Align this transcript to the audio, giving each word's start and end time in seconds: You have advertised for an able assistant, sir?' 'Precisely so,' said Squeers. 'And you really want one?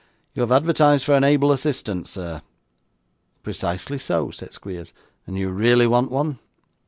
You 0.33 0.41
have 0.41 0.51
advertised 0.51 1.05
for 1.05 1.13
an 1.13 1.23
able 1.23 1.51
assistant, 1.51 2.07
sir?' 2.07 2.41
'Precisely 3.43 3.99
so,' 3.99 4.31
said 4.31 4.51
Squeers. 4.51 4.93
'And 5.27 5.37
you 5.37 5.51
really 5.51 5.85
want 5.85 6.09
one? 6.09 6.39